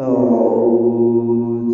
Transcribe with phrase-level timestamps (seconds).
[0.00, 1.70] أعوذ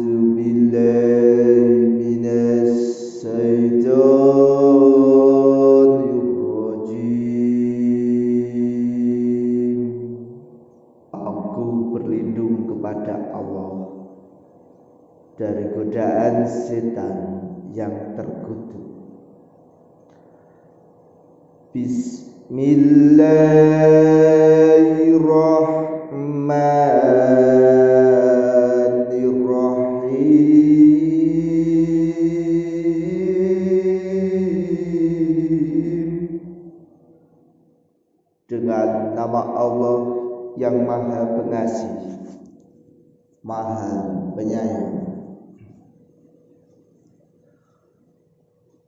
[43.40, 45.00] Maha penyayang.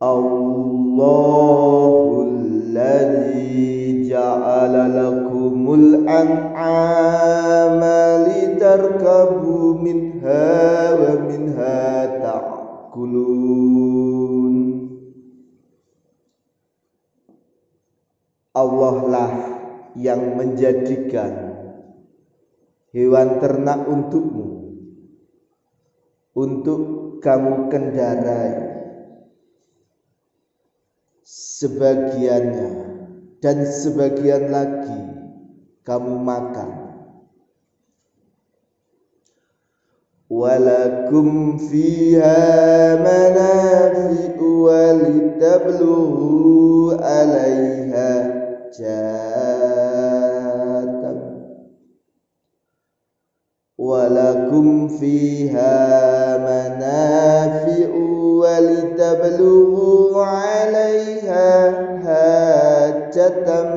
[0.01, 2.33] Allahul
[2.75, 13.23] ladzi ja'ala lakumul an'ama litarkabu minha wa minha ta'kulun.
[18.51, 19.31] Allah lah
[19.95, 21.50] yang menjadikan
[22.91, 24.75] hewan ternak untukmu.
[26.31, 26.79] Untuk
[27.19, 28.71] kamu kendarai.
[31.27, 32.71] Sebagiannya
[33.39, 35.01] dan sebagian lagi
[35.83, 36.69] kamu makan.
[40.31, 46.31] Walakum fiha manafi'u walitabluhu
[46.95, 48.11] 'alaiha
[48.71, 49.30] jatam
[58.41, 61.49] walitabluhu 'alaiha
[62.05, 63.69] hajatan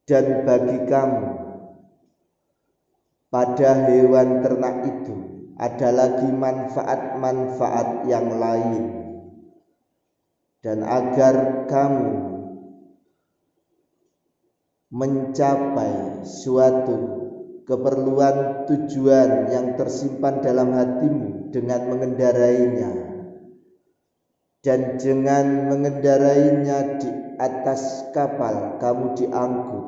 [0.04, 1.32] dan bagi kamu
[3.32, 5.16] pada hewan ternak itu
[5.56, 9.03] ada lagi manfaat-manfaat yang lain
[10.64, 12.10] dan agar kamu
[14.88, 16.96] mencapai suatu
[17.68, 22.90] keperluan tujuan yang tersimpan dalam hatimu dengan mengendarainya.
[24.64, 29.86] Dan dengan mengendarainya di atas kapal kamu diangkut.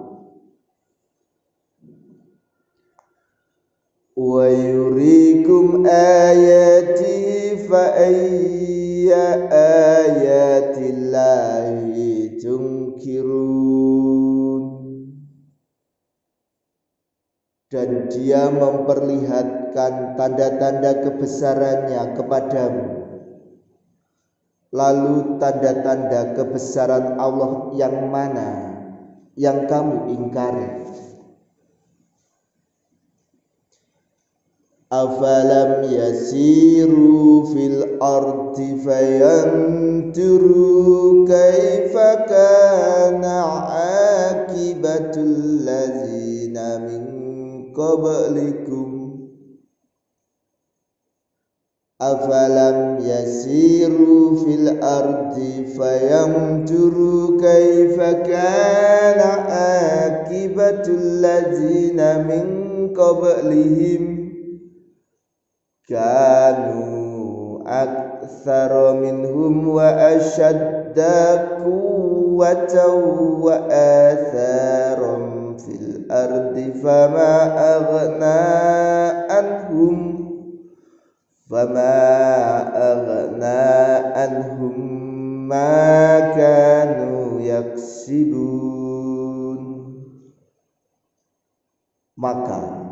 [4.12, 7.96] Wa yurikum ayati fa
[9.12, 10.86] ayatillahi
[12.42, 13.86] tunkirun
[17.66, 22.86] dan dia memperlihatkan tanda-tanda kebesarannya kepadamu.
[24.70, 28.76] Lalu tanda-tanda kebesaran Allah yang mana
[29.36, 30.95] yang kamu ingkari
[34.92, 40.36] أفلم يسيروا في الأرض فينتروا
[41.28, 41.96] كيف
[42.28, 47.02] كان عاقبة الذين من
[47.74, 48.86] قبلكم
[52.00, 55.34] أفلم يسيروا في الأرض
[55.78, 62.66] فينتروا كيف كان عاقبة الذين من
[62.96, 64.05] قبلهم
[65.88, 71.00] كانوا أكثر منهم وأشد
[71.64, 72.94] قوة
[73.42, 75.16] وآثارا
[75.58, 77.34] في الأرض فما
[77.76, 78.46] أغنى
[79.32, 79.96] عنهم
[81.50, 81.96] فما
[82.92, 83.66] أغنى
[84.18, 84.74] عنهم
[85.48, 88.76] ما كانوا يكسبون.
[92.16, 92.85] مكان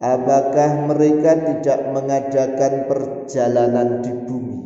[0.00, 4.60] Apakah mereka tidak mengadakan perjalanan di bumi?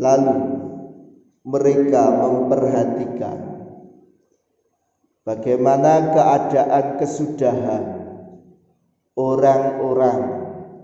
[0.00, 0.40] Lalu
[1.44, 3.36] mereka memperhatikan
[5.28, 7.84] bagaimana keadaan kesudahan
[9.20, 10.20] orang-orang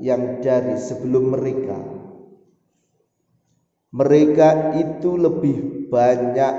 [0.05, 1.81] yang dari sebelum mereka.
[3.96, 6.55] Mereka itu lebih banyak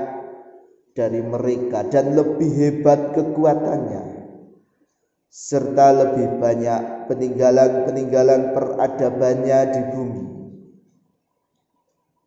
[0.98, 4.17] dari mereka dan lebih hebat kekuatannya
[5.28, 10.24] serta lebih banyak peninggalan-peninggalan peradabannya di bumi.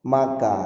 [0.01, 0.57] Maka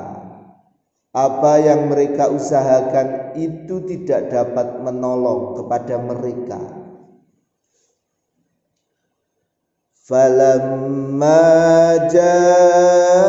[1.15, 6.85] apa yang mereka usahakan itu tidak dapat menolong kepada mereka.
[10.05, 11.41] falamma
[12.13, 13.25] ja'atuhum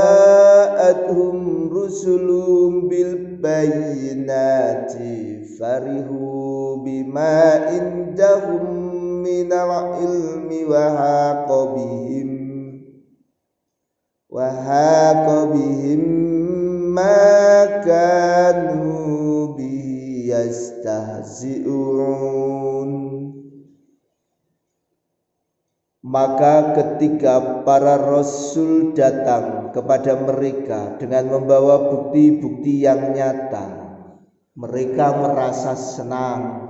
[1.72, 5.08] rusulum bil bayyinati
[5.56, 8.85] farihu bima indahum
[9.26, 12.30] minal ilmi wa haqa bihim
[14.30, 16.02] wa haqa bihim
[16.94, 18.86] ma kanu
[20.36, 21.96] yastahzi'un
[26.06, 33.90] maka ketika para rasul datang kepada mereka dengan membawa bukti-bukti yang nyata,
[34.54, 36.62] mereka merasa senang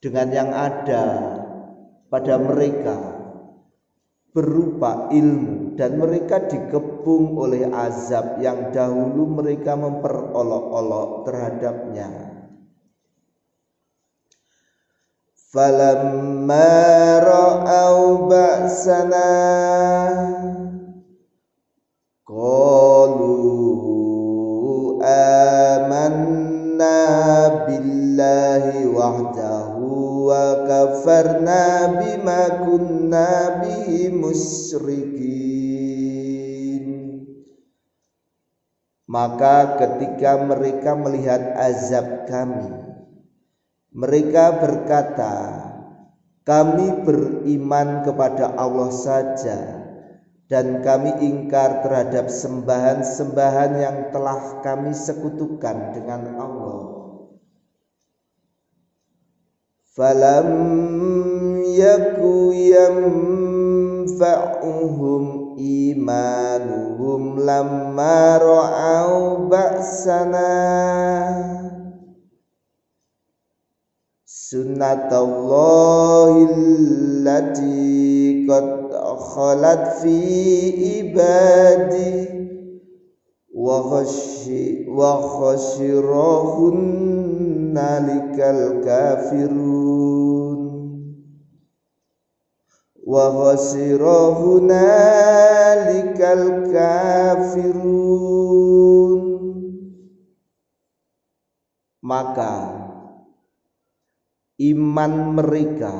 [0.00, 1.39] dengan yang ada
[2.10, 2.98] pada mereka
[4.34, 12.30] berupa ilmu dan mereka dikepung oleh azab yang dahulu mereka memperolok-olok terhadapnya.
[15.50, 19.34] falamma ra'au ba'sana
[22.22, 23.34] qalu
[25.02, 27.02] amanna
[27.66, 29.69] billahi wahdahu wa
[31.00, 35.24] kafarna bima kunna bihi musyrikin
[39.08, 42.68] maka ketika mereka melihat azab kami
[43.90, 45.34] mereka berkata,
[46.46, 49.82] "Kami beriman kepada Allah saja,
[50.46, 56.99] dan kami ingkar terhadap sembahan-sembahan yang telah kami sekutukan dengan Allah."
[59.96, 60.48] فلم
[61.66, 62.20] يك
[64.10, 70.50] ينفعهم إيمانهم لما رأوا بأسنا
[74.26, 82.28] سنة الله التي قد خلت في عبادي
[84.88, 86.80] وخشرهن
[88.84, 90.58] kafirun
[93.06, 97.90] wa khasirahun nalikal kafirun
[102.02, 102.54] maka
[104.60, 105.94] iman mereka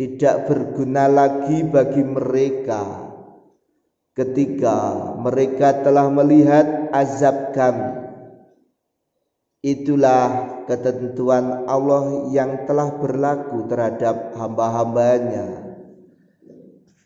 [0.00, 3.10] tidak berguna lagi bagi mereka
[4.16, 7.96] ketika mereka telah melihat azab kami.
[9.60, 15.74] Itulah ketentuan Allah yang telah berlaku terhadap hamba-hambanya.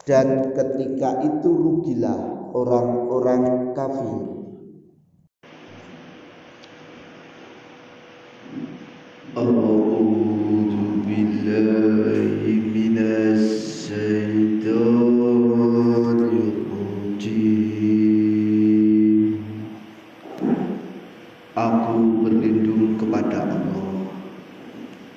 [0.05, 4.21] Dan ketika itu rugilah orang-orang kafir.
[9.33, 9.84] Allah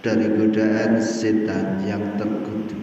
[0.07, 2.79] dari godaan setan yang terkutuk.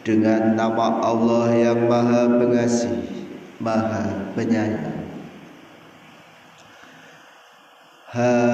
[0.02, 3.00] dengan nama Allah yang Maha Pengasih,
[3.62, 4.92] Maha Penyayang.
[8.12, 8.51] Hamim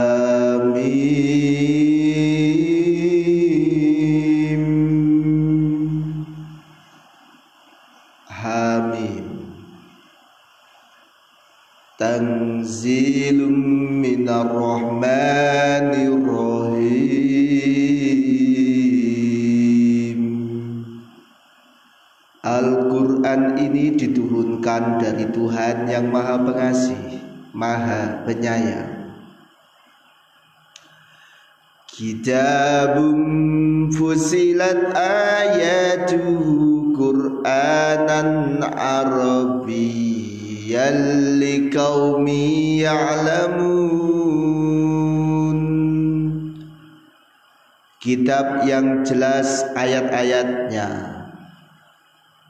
[25.38, 27.23] Tuhan yang Maha Pengasih,
[27.54, 29.14] Maha Penyayang.
[31.87, 33.23] Kitabun
[33.95, 40.18] fusilat ayatuhu Qur'anan Arabiyyan
[41.38, 43.78] liqaumi ya'lamun
[48.02, 51.08] Kitab yang jelas ayat-ayatnya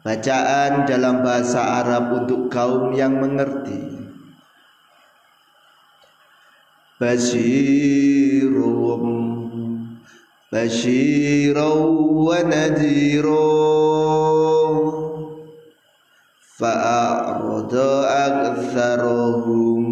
[0.09, 4.09] Bacaan dalam bahasa Arab untuk kaum yang mengerti.
[6.97, 7.45] Basyirum
[10.49, 13.29] Basyirum wa nadirum
[16.57, 17.93] Fa'arada
[18.33, 19.85] aktharuhum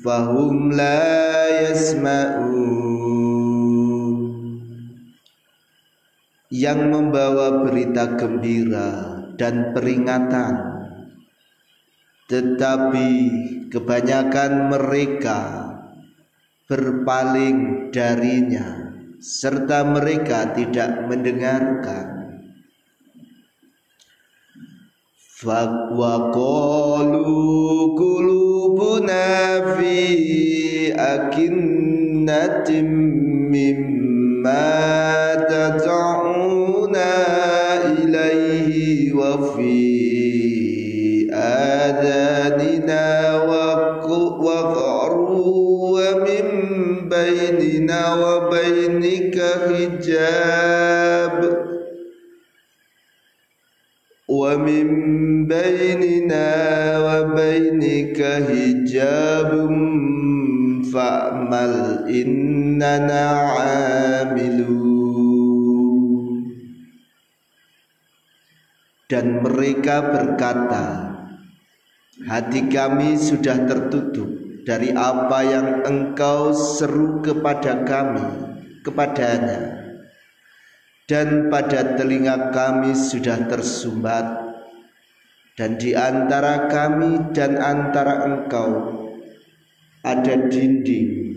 [0.00, 1.12] Fahum la
[1.60, 2.96] yasma'un
[6.48, 10.54] yang membawa berita gembira dan peringatan.
[12.26, 13.10] Tetapi
[13.70, 15.40] kebanyakan mereka
[16.66, 18.90] berpaling darinya
[19.22, 22.16] serta mereka tidak mendengarkan.
[25.46, 27.28] Wa qalu
[27.94, 29.28] qulubuna
[29.76, 30.00] fi
[30.96, 32.88] akinnatim
[33.52, 35.05] mimma
[39.36, 43.08] وفي آذاننا
[44.40, 45.14] وقر
[45.96, 46.46] ومن
[47.08, 51.38] بيننا وبينك حجاب.
[54.28, 54.86] ومن
[55.46, 56.48] بيننا
[57.06, 59.50] وبينك حجاب.
[60.92, 61.74] فأمل
[62.08, 64.85] إننا عاملون.
[69.06, 71.14] Dan mereka berkata
[72.26, 74.24] Hati kami sudah tertutup
[74.64, 78.24] dari apa yang engkau seru kepada kami
[78.80, 79.84] kepadanya.
[81.04, 84.26] Dan pada telinga kami sudah tersumbat.
[85.60, 88.96] Dan di antara kami dan antara engkau
[90.00, 91.36] ada dinding.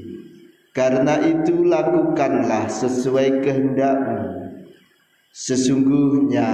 [0.72, 4.48] Karena itu lakukanlah sesuai kehendakmu.
[5.36, 6.50] Sesungguhnya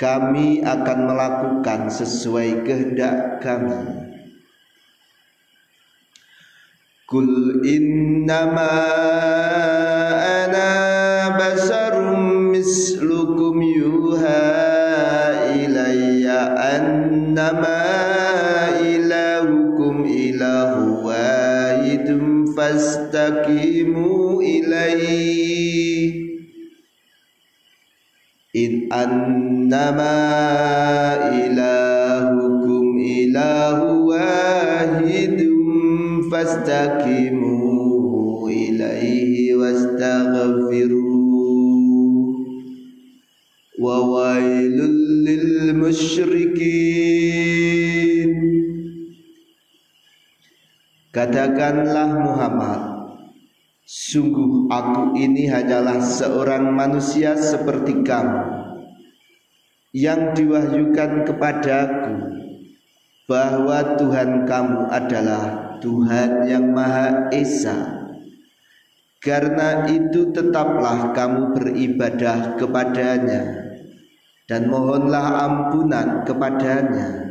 [0.00, 4.08] kami akan melakukan sesuai kehendak kami.
[7.08, 8.72] Kul innama
[10.22, 10.70] ana
[11.36, 14.72] basarum mislukum yuha
[16.72, 17.82] annama
[18.80, 26.12] ilahukum ilahu wahidum fastaqimu ilaihi
[28.52, 28.86] in
[29.72, 35.64] annama ilahukum ilahu wahidum
[36.28, 37.56] fastaqimu
[38.52, 41.08] ilaihi wastaghfiru
[43.80, 46.92] wa wailul lil musyrikin
[51.16, 53.08] Katakanlah Muhammad
[53.88, 58.61] Sungguh aku ini hanyalah seorang manusia seperti kamu
[59.92, 62.16] Yang diwahyukan kepadaku
[63.28, 65.44] Bahwa Tuhan kamu adalah
[65.78, 68.08] Tuhan yang Maha Esa.
[69.22, 73.62] Karena itu tetaplah kamu beribadah kepadanya
[74.50, 77.22] dan mohonlah ampunan kepadanya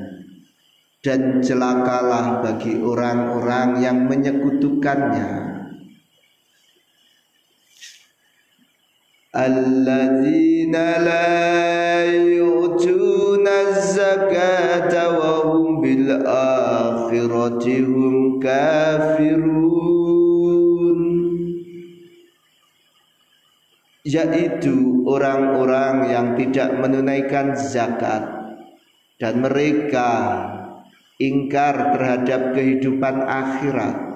[1.04, 5.51] dan celakalah bagi orang-orang yang menyekutukannya
[13.96, 19.72] zakata wa hum bil akhirati hum kafirun
[24.04, 28.28] yaitu orang-orang yang tidak menunaikan zakat
[29.16, 30.12] dan mereka
[31.16, 34.12] ingkar terhadap kehidupan akhirat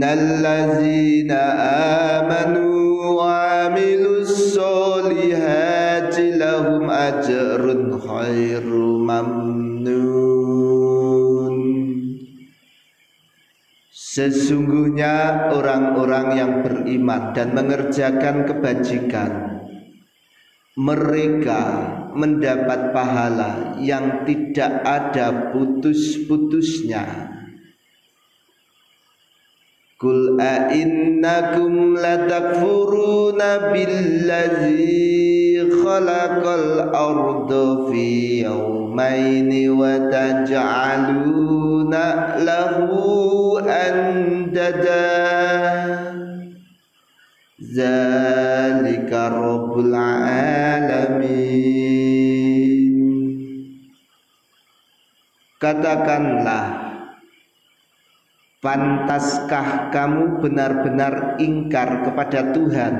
[0.00, 1.44] Innallazina
[2.24, 9.92] amanu wa amilus solihati lahum ajrun khairu mamnun
[13.92, 19.60] Sesungguhnya orang-orang yang beriman dan mengerjakan kebajikan
[20.80, 21.62] Mereka
[22.16, 27.36] mendapat pahala yang tidak ada putus-putusnya
[30.00, 42.04] Kul a'innakum latakfuruna billazi khalaqal arda fi yawmaini wa taj'aluna
[42.40, 45.04] lahu andada
[47.60, 51.20] zalika rabbul alamin
[55.60, 56.79] katakanlah
[58.60, 62.94] Pantaskah kamu benar-benar ingkar kepada Tuhan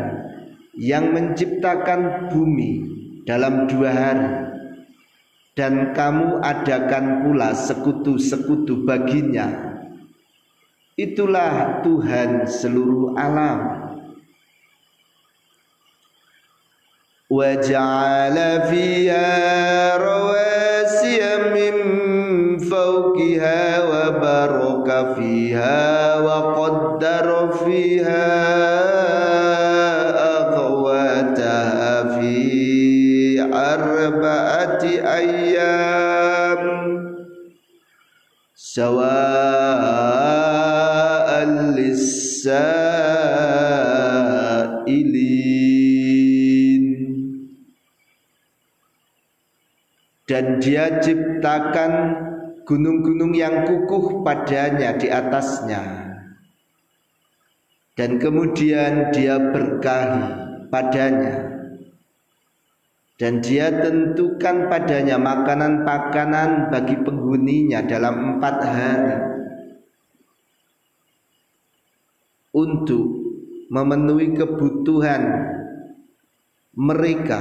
[0.72, 2.80] yang menciptakan bumi
[3.28, 4.32] dalam dua hari?
[5.52, 9.76] Dan kamu adakan pula sekutu-sekutu baginya.
[10.96, 13.60] Itulah Tuhan seluruh alam.
[17.28, 19.28] Wa ja'ala fiha
[25.14, 27.28] فيها وقدر
[27.64, 28.28] فيها
[30.40, 32.36] أقواتها في
[33.52, 34.82] أربعة
[35.18, 36.62] أيام
[38.54, 39.70] سواء
[41.78, 42.60] للسائلين
[50.30, 51.92] dan dia ciptakan
[52.64, 55.82] gunung-gunung yang kukuh padanya di atasnya.
[57.94, 60.24] Dan kemudian dia berkahi
[60.72, 61.36] padanya.
[63.20, 69.16] Dan dia tentukan padanya makanan-makanan bagi penghuninya dalam empat hari.
[72.56, 73.06] Untuk
[73.70, 75.22] memenuhi kebutuhan
[76.74, 77.40] mereka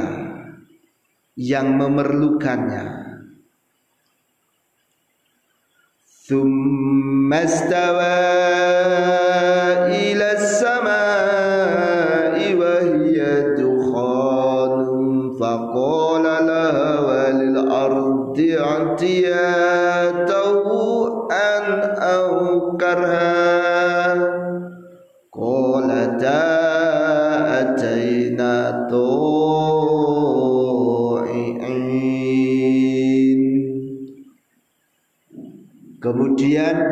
[1.40, 3.09] yang memerlukannya.
[6.30, 8.79] ثم استوى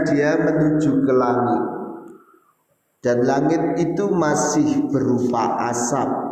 [0.08, 1.64] dia menuju ke langit.
[3.04, 6.28] Dan langit itu masih berupa asap.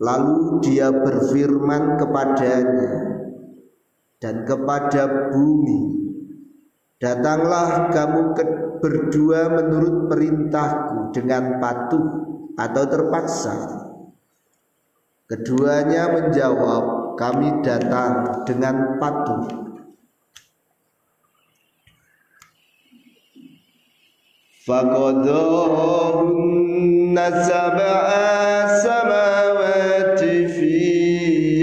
[0.00, 2.92] Lalu dia berfirman kepadanya
[4.16, 5.80] Dan kepada bumi
[6.96, 8.44] Datanglah kamu ke,
[8.80, 12.04] berdua menurut perintahku Dengan patuh
[12.56, 13.56] atau terpaksa.
[15.28, 19.69] Keduanya menjawab Kami datang dengan patuh
[24.70, 26.50] فقضاهن
[27.42, 28.02] سبع
[28.66, 30.20] سماوات
[30.54, 30.74] في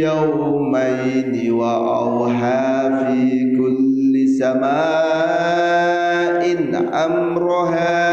[0.03, 3.21] يومين وأوحى في
[3.57, 6.43] كل سماء
[7.05, 8.07] أمرها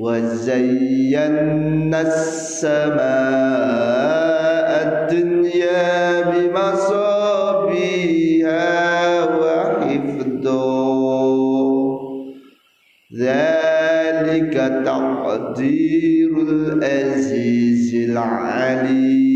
[0.00, 3.93] وزينا السماء
[14.63, 19.27] ذلك تقدير العزيز العليم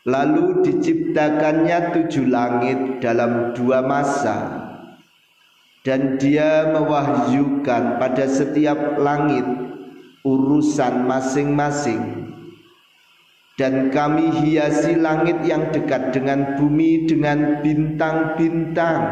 [0.00, 4.64] Lalu diciptakannya tujuh langit dalam dua masa
[5.84, 9.44] Dan dia mewahyukan pada setiap langit
[10.24, 12.32] urusan masing-masing
[13.60, 19.04] Dan kami hiasi langit yang dekat dengan bumi dengan bintang-bintang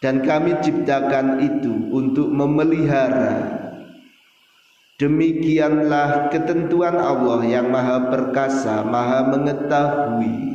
[0.00, 3.60] dan kami ciptakan itu untuk memelihara.
[4.96, 10.50] Demikianlah ketentuan Allah yang maha perkasa maha mengetahui.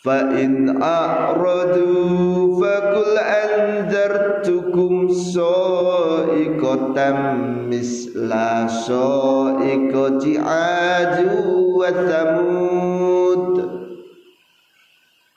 [0.00, 7.18] Fa in a'radu fakul anzartukum sa'iqatan
[7.66, 12.99] misla sa'iqati 'adu wa thamud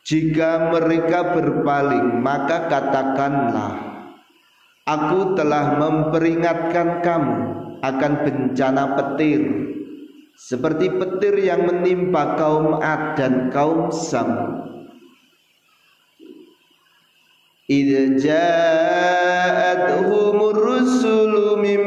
[0.04, 3.94] jika mereka berpaling maka katakanlah
[4.84, 7.40] Aku telah memperingatkan kamu
[7.80, 9.40] akan bencana petir
[10.36, 14.60] Seperti petir yang menimpa kaum Ad dan kaum Sam
[18.20, 18.28] ja'atuhumur
[20.60, 21.82] rusulu min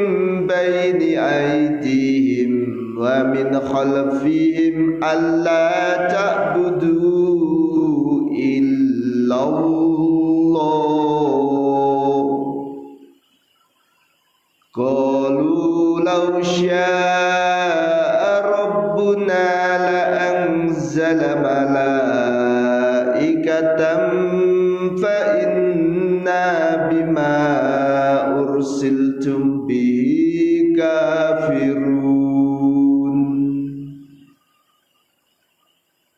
[0.49, 6.09] baini aydihim wa min khalfihim alla
[9.27, 11.07] إلا الله.
[14.75, 18.21] قالوا لو شاء
[18.59, 19.47] ربنا
[19.91, 21.96] لأنزل ملائكة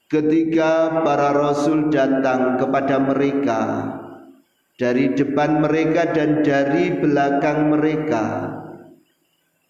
[0.10, 3.62] Ketika para rasul datang kepada mereka
[4.74, 8.26] dari depan mereka dan dari belakang mereka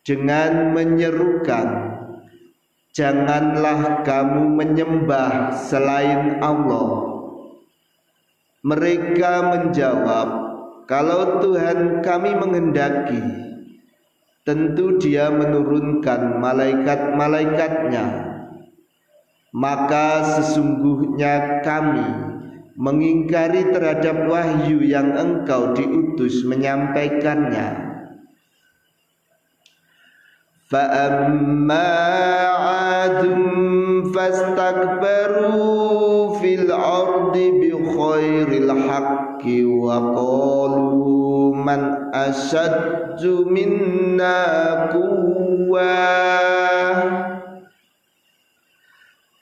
[0.07, 1.67] dengan menyerukan
[2.95, 7.19] janganlah kamu menyembah selain Allah.
[8.63, 10.27] Mereka menjawab
[10.87, 13.19] kalau Tuhan kami menghendaki
[14.47, 18.38] tentu dia menurunkan malaikat-malaikatnya
[19.54, 22.06] maka sesungguhnya kami
[22.74, 27.84] mengingkari terhadap wahyu yang engkau diutus menyampaikannya
[30.74, 31.92] فأما
[32.48, 33.22] عاد
[34.14, 35.94] فاستكبروا
[36.38, 41.80] في الأرض بخير الحق وقالوا من
[42.14, 44.42] أشد منا
[44.92, 45.94] قوة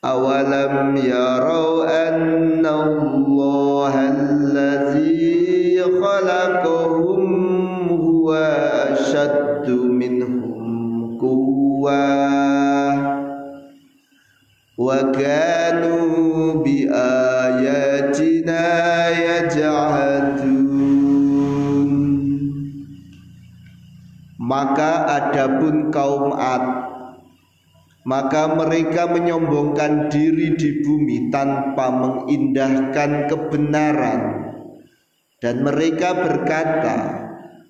[0.07, 7.23] أولم يروا أن الله الذي خلقهم
[7.89, 8.33] هو
[8.93, 12.03] أشد منهم قوة
[14.79, 18.65] وكانوا بآياتنا
[19.11, 20.73] يجحدون
[24.43, 26.86] Maka adapun kaum Ad
[28.08, 34.22] maka mereka menyombongkan diri di bumi tanpa mengindahkan kebenaran.
[35.44, 36.98] Dan mereka berkata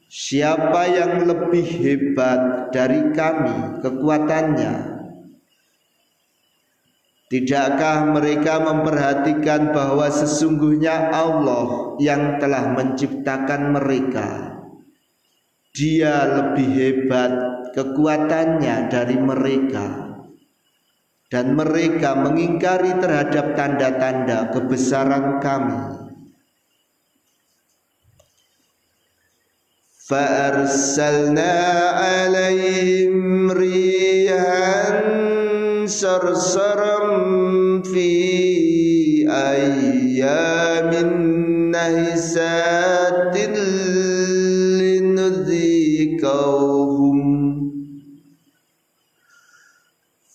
[0.06, 4.96] siapa yang lebih hebat dari kami kekuatannya?
[7.28, 14.54] Tidakkah mereka memperhatikan bahwa sesungguhnya Allah yang telah menciptakan mereka?
[15.76, 17.32] Dia lebih hebat
[17.76, 20.07] kekuatannya dari mereka
[21.33, 26.03] dan mereka mengingkari terhadap tanda-tanda kebesaran kami.
[30.13, 31.55] فأرسلنا
[32.05, 35.01] عليهم ريحا
[35.87, 36.99] صرصرا
[37.83, 38.13] في
[39.33, 40.91] أيام
[41.73, 42.76] نهسات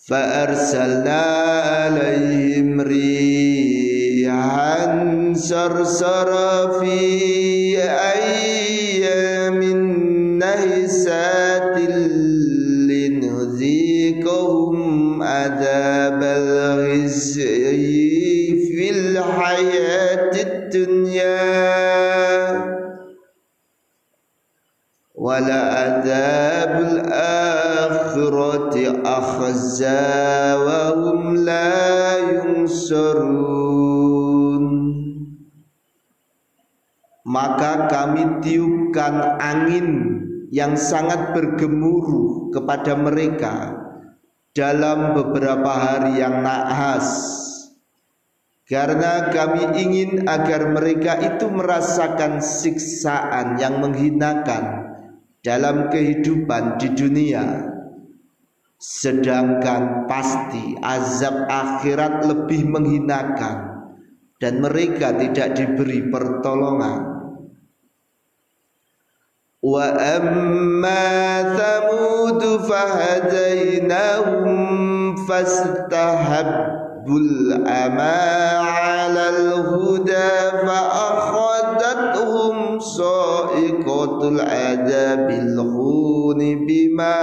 [0.07, 1.21] فأرسلنا
[1.61, 4.33] عليهم ريحا
[5.35, 7.79] صرصرا في
[8.17, 9.63] أيام
[10.39, 11.77] نهسات
[12.89, 14.77] لنذيقهم
[15.23, 17.73] عذاب الخزي
[18.55, 22.12] في الحياة الدنيا.
[25.23, 30.03] wala adzabul akhirati akhza
[30.59, 31.71] wa hum la
[32.43, 33.63] yunsurun
[37.23, 40.19] maka kami tiupkan angin
[40.51, 43.79] yang sangat bergemuruh kepada mereka
[44.53, 47.31] dalam beberapa hari yang nahas.
[48.69, 54.82] Karena kami ingin agar mereka itu merasakan siksaan yang menghinakan
[55.43, 57.67] dalam kehidupan di dunia
[58.83, 63.87] sedangkan pasti azab akhirat lebih menghinakan
[64.43, 67.15] dan mereka tidak diberi pertolongan.
[69.63, 69.87] Wa
[70.19, 71.07] amma
[71.55, 74.51] thamud fahadainahum
[86.63, 87.15] bima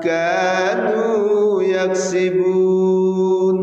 [0.00, 3.56] kanu yaksibun.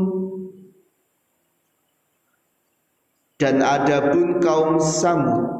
[3.41, 5.51] Dan adapun kaum Samud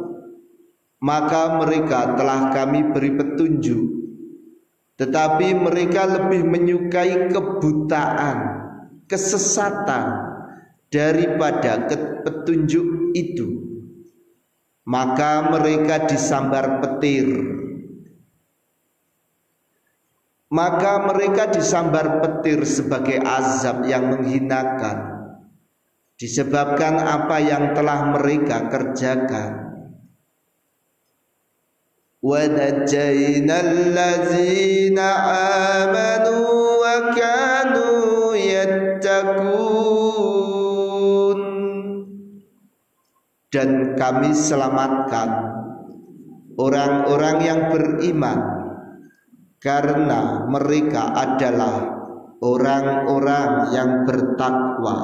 [1.03, 3.91] maka mereka telah kami beri petunjuk.
[4.95, 8.52] Tetapi mereka lebih menyukai kebutaan
[9.13, 10.05] kesesatan
[10.89, 11.85] daripada
[12.25, 13.61] petunjuk itu.
[14.89, 17.29] Maka mereka disambar petir.
[20.49, 25.13] Maka mereka disambar petir sebagai azab yang menghinakan.
[26.17, 29.63] Disebabkan apa yang telah mereka kerjakan.
[32.21, 32.39] Wa
[35.73, 36.37] amanu
[43.53, 45.29] dan kami selamatkan
[46.57, 48.39] orang-orang yang beriman
[49.61, 52.01] karena mereka adalah
[52.41, 54.97] orang-orang yang bertakwa.